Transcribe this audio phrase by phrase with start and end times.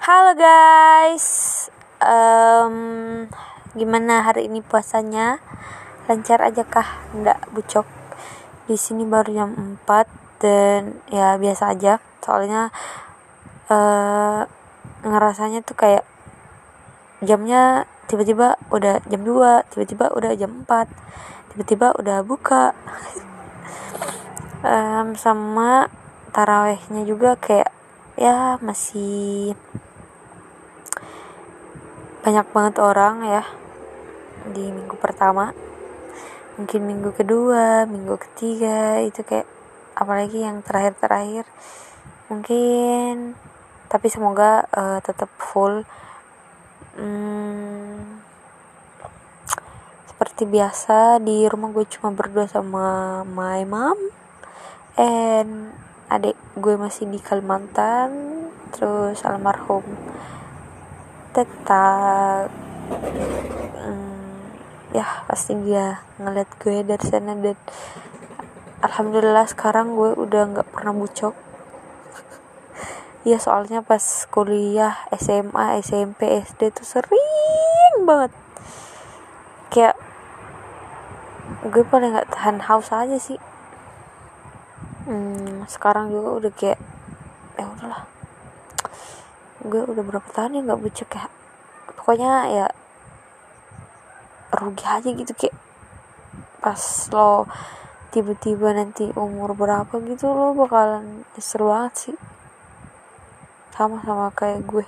[0.00, 1.68] Halo guys,
[2.00, 3.28] Em,
[3.76, 5.36] gimana hari ini puasanya?
[6.08, 7.04] Lancar aja kah?
[7.12, 7.84] Nggak bucok.
[8.64, 9.52] Di sini baru jam
[9.84, 10.08] 4
[10.40, 12.00] dan ya biasa aja.
[12.24, 12.72] Soalnya
[13.68, 14.40] eh
[15.04, 16.08] ngerasanya tuh kayak
[17.20, 20.88] jamnya tiba-tiba udah jam 2, tiba-tiba udah jam 4,
[21.52, 22.72] tiba-tiba udah buka.
[24.64, 25.92] Em, sama
[26.32, 27.68] tarawehnya juga kayak
[28.16, 29.52] ya masih
[32.20, 33.44] banyak banget orang ya
[34.50, 35.52] di minggu pertama
[36.56, 39.48] mungkin minggu kedua minggu ketiga itu kayak
[40.00, 41.44] apalagi yang terakhir-terakhir.
[42.32, 43.36] Mungkin
[43.92, 45.84] tapi semoga uh, tetap full.
[46.96, 48.20] Hmm,
[50.08, 53.96] seperti biasa di rumah gue cuma berdua sama my mom
[54.98, 55.72] and
[56.10, 58.10] adik gue masih di Kalimantan
[58.74, 59.86] terus almarhum
[61.30, 62.50] tetap
[63.78, 64.50] hmm,
[64.90, 67.54] ya pasti dia ngeliat gue dari sana dan
[68.82, 71.34] alhamdulillah sekarang gue udah nggak pernah bucok.
[73.20, 74.00] Ya soalnya pas
[74.32, 78.32] kuliah SMA SMP SD tuh sering banget.
[79.68, 80.00] Kayak
[81.68, 83.36] gue paling nggak tahan haus aja sih.
[85.04, 86.80] Hmm, sekarang juga udah kayak
[87.60, 88.19] ya udahlah
[89.64, 91.26] gue udah berapa tahun ya nggak bucek ya.
[92.00, 92.66] Pokoknya ya
[94.50, 95.56] rugi aja gitu kayak
[96.60, 96.82] pas
[97.14, 97.46] lo
[98.10, 102.16] tiba-tiba nanti umur berapa gitu lo bakalan seru banget sih.
[103.76, 104.86] Sama-sama kayak gue.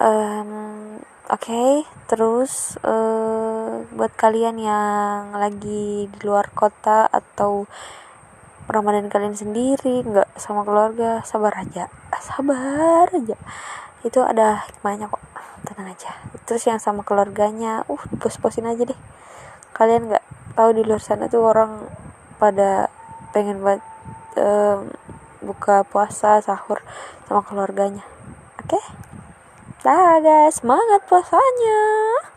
[0.00, 0.96] Um,
[1.28, 7.68] oke okay, terus uh, buat kalian yang lagi di luar kota atau
[8.70, 11.90] Ramadan kalian sendiri nggak sama keluarga sabar aja.
[12.22, 13.34] Sabar aja.
[14.06, 15.22] Itu ada hikmahnya kok.
[15.66, 16.14] Tenang aja.
[16.46, 19.00] Terus yang sama keluarganya uh pos-posin aja deh.
[19.74, 21.90] Kalian nggak tahu di luar sana tuh orang
[22.38, 22.88] pada
[23.34, 23.82] pengen buat
[24.38, 24.94] um,
[25.42, 26.78] buka puasa sahur
[27.26, 28.06] sama keluarganya.
[28.62, 28.78] Oke?
[28.78, 28.84] Okay?
[29.80, 31.80] guys semangat puasanya